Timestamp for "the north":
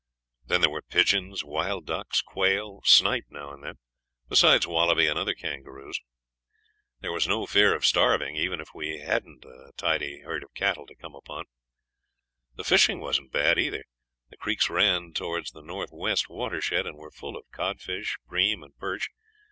15.51-15.91